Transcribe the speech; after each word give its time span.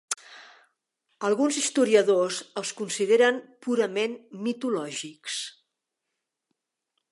Alguns 1.27 1.59
historiadors 1.61 2.39
els 2.61 2.71
consideren 2.79 3.39
purament 3.67 4.17
mitològics. 4.49 5.39